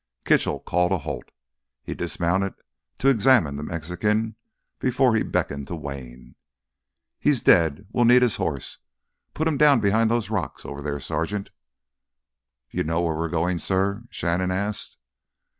Kitchell 0.25 0.59
called 0.61 0.91
a 0.91 0.97
halt. 0.97 1.29
He 1.83 1.93
dismounted 1.93 2.55
to 2.97 3.07
examine 3.07 3.55
the 3.55 3.61
Mexican 3.61 4.35
before 4.79 5.15
he 5.15 5.21
beckoned 5.21 5.67
to 5.67 5.75
Wayne. 5.75 6.33
"He's 7.19 7.43
dead. 7.43 7.85
We'll 7.91 8.05
need 8.05 8.23
his 8.23 8.37
horse. 8.37 8.79
Put 9.35 9.47
him 9.47 9.57
down 9.57 9.79
behind 9.79 10.09
those 10.09 10.31
rocks 10.31 10.65
over 10.65 10.81
there, 10.81 10.99
Sergeant." 10.99 11.51
"You 12.71 12.83
know 12.83 13.01
where 13.01 13.15
we're 13.15 13.29
goin', 13.29 13.59
suh?" 13.59 13.99
Shannon 14.09 14.49
asked. 14.49 14.97